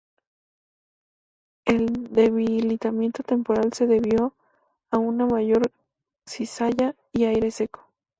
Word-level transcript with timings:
El 1.63 2.11
debilitamiento 2.11 3.21
temporal 3.21 3.71
se 3.73 3.85
debió 3.85 4.33
a 4.89 4.97
una 4.97 5.27
mayor 5.27 5.71
cizalla 6.27 6.95
y 7.13 7.25
aire 7.25 7.51
seco. 7.51 7.87